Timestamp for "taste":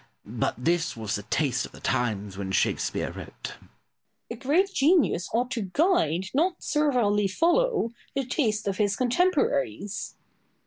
1.21-1.63, 8.25-8.67